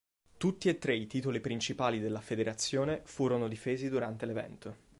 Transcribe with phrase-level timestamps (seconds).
[0.37, 4.75] Tutti e tre i titoli principali della federazione furono difesi durante l'evento.